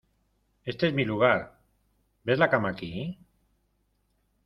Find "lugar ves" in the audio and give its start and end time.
1.05-2.39